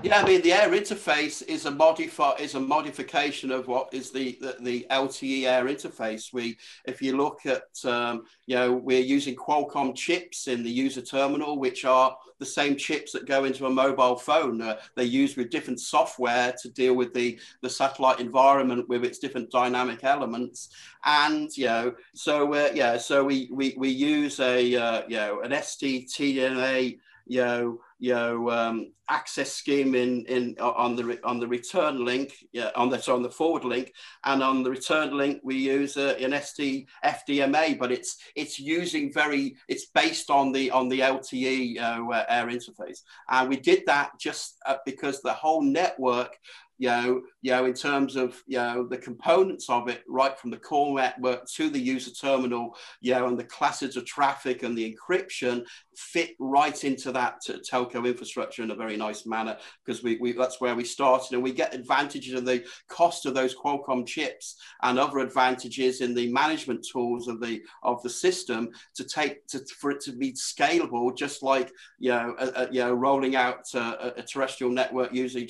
Yeah, 0.00 0.20
I 0.20 0.26
mean 0.26 0.40
the 0.40 0.52
air 0.52 0.70
interface 0.70 1.46
is 1.46 1.66
a 1.66 1.70
modify 1.70 2.32
is 2.40 2.54
a 2.54 2.60
modification 2.60 3.52
of 3.52 3.68
what 3.68 3.92
is 3.92 4.10
the, 4.10 4.38
the, 4.40 4.56
the 4.60 4.86
LTE 4.90 5.44
air 5.44 5.66
interface. 5.66 6.32
We, 6.32 6.56
if 6.86 7.02
you 7.02 7.16
look 7.16 7.44
at, 7.44 7.64
um, 7.84 8.24
you 8.46 8.56
know, 8.56 8.72
we're 8.72 9.00
using 9.00 9.36
Qualcomm 9.36 9.94
chips 9.94 10.48
in 10.48 10.62
the 10.62 10.70
user 10.70 11.02
terminal, 11.02 11.58
which 11.58 11.84
are 11.84 12.16
the 12.38 12.46
same 12.46 12.74
chips 12.76 13.12
that 13.12 13.26
go 13.26 13.44
into 13.44 13.66
a 13.66 13.70
mobile 13.70 14.16
phone. 14.16 14.62
Uh, 14.62 14.78
they're 14.96 15.04
used 15.04 15.36
with 15.36 15.50
different 15.50 15.78
software 15.78 16.54
to 16.62 16.70
deal 16.70 16.94
with 16.94 17.12
the 17.12 17.38
the 17.60 17.70
satellite 17.70 18.18
environment 18.18 18.88
with 18.88 19.04
its 19.04 19.18
different 19.18 19.50
dynamic 19.50 20.04
elements. 20.04 20.70
And 21.04 21.54
you 21.56 21.66
know, 21.66 21.94
so 22.14 22.54
uh, 22.54 22.70
yeah, 22.74 22.96
so 22.96 23.24
we 23.24 23.48
we 23.52 23.74
we 23.76 23.90
use 23.90 24.40
a 24.40 24.74
uh, 24.74 25.02
you 25.06 25.16
know 25.16 25.42
an 25.42 25.50
STTNA 25.50 26.98
you 27.26 27.40
know, 27.40 27.80
you 28.02 28.12
know, 28.12 28.50
um, 28.50 28.92
access 29.08 29.52
scheme 29.52 29.94
in 29.94 30.26
in 30.26 30.56
on 30.58 30.96
the 30.96 31.20
on 31.22 31.38
the 31.38 31.46
return 31.46 32.04
link, 32.04 32.34
yeah, 32.50 32.70
on 32.74 32.90
the 32.90 32.98
so 32.98 33.14
on 33.14 33.22
the 33.22 33.30
forward 33.30 33.64
link, 33.64 33.92
and 34.24 34.42
on 34.42 34.64
the 34.64 34.70
return 34.70 35.16
link 35.16 35.40
we 35.44 35.54
use 35.54 35.96
uh, 35.96 36.16
an 36.20 36.32
ST 36.42 36.88
FDMA, 37.04 37.78
but 37.78 37.92
it's 37.92 38.16
it's 38.34 38.58
using 38.58 39.12
very 39.12 39.54
it's 39.68 39.86
based 39.94 40.30
on 40.30 40.50
the 40.50 40.68
on 40.72 40.88
the 40.88 40.98
LTE 40.98 41.78
uh, 41.80 42.24
air 42.28 42.46
interface, 42.48 43.02
and 43.30 43.48
we 43.48 43.56
did 43.56 43.84
that 43.86 44.10
just 44.18 44.56
uh, 44.66 44.78
because 44.84 45.22
the 45.22 45.32
whole 45.32 45.62
network 45.62 46.36
you 46.82 46.88
know, 46.88 47.22
you 47.42 47.52
know, 47.52 47.66
in 47.66 47.74
terms 47.74 48.16
of 48.16 48.42
you 48.48 48.58
know 48.58 48.84
the 48.84 48.96
components 48.96 49.70
of 49.70 49.88
it, 49.88 50.02
right 50.08 50.36
from 50.36 50.50
the 50.50 50.56
core 50.56 50.96
network 50.96 51.46
to 51.54 51.70
the 51.70 51.78
user 51.78 52.10
terminal, 52.10 52.76
you 53.00 53.14
know, 53.14 53.28
and 53.28 53.38
the 53.38 53.44
classes 53.44 53.96
of 53.96 54.04
traffic 54.04 54.64
and 54.64 54.76
the 54.76 54.92
encryption 54.92 55.64
fit 55.96 56.30
right 56.38 56.84
into 56.84 57.12
that 57.12 57.40
telco 57.70 58.06
infrastructure 58.06 58.62
in 58.62 58.70
a 58.70 58.74
very 58.74 58.96
nice 58.96 59.26
manner 59.26 59.56
because 59.84 60.02
we, 60.02 60.16
we 60.16 60.32
that's 60.32 60.60
where 60.60 60.74
we 60.74 60.84
started, 60.84 61.34
and 61.34 61.42
we 61.42 61.52
get 61.52 61.74
advantages 61.74 62.34
of 62.34 62.44
the 62.44 62.64
cost 62.88 63.26
of 63.26 63.34
those 63.34 63.54
Qualcomm 63.54 64.06
chips 64.06 64.56
and 64.82 64.98
other 64.98 65.18
advantages 65.18 66.00
in 66.00 66.14
the 66.14 66.32
management 66.32 66.86
tools 66.90 67.28
of 67.28 67.40
the 67.40 67.62
of 67.82 68.02
the 68.02 68.10
system 68.10 68.70
to 68.94 69.04
take 69.04 69.46
to 69.48 69.60
for 69.78 69.90
it 69.90 70.00
to 70.00 70.12
be 70.12 70.32
scalable, 70.32 71.16
just 71.16 71.42
like 71.42 71.70
you 71.98 72.10
know, 72.10 72.34
a, 72.38 72.46
a, 72.46 72.72
you 72.72 72.80
know, 72.80 72.92
rolling 72.92 73.36
out 73.36 73.62
a, 73.74 74.14
a 74.16 74.22
terrestrial 74.22 74.72
network 74.72 75.12
using 75.12 75.48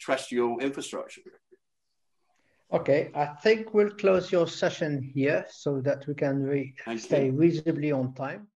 terrestrial 0.00 0.58
infrastructure. 0.60 1.22
Okay, 2.70 3.10
I 3.14 3.24
think 3.24 3.72
we'll 3.72 3.90
close 3.90 4.30
your 4.30 4.46
session 4.46 5.00
here 5.14 5.46
so 5.48 5.80
that 5.80 6.06
we 6.06 6.14
can 6.14 6.42
re 6.42 6.74
stay 6.98 7.30
reasonably 7.30 7.92
on 7.92 8.12
time. 8.12 8.46